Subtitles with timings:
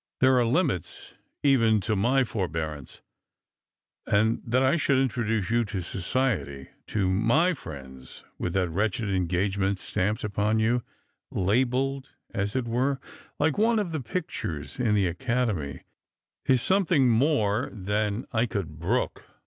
[0.19, 1.13] "There are limits
[1.43, 3.01] even to my forbearance;
[4.07, 9.77] and that I should introduce yon to society, to my friends, with that wretched engagement
[9.77, 10.81] stamped upon you—
[11.31, 12.99] labelled, as it were,
[13.37, 15.81] like one of the pictures in the Academy—
[16.47, 19.21] is something more than I could brooli.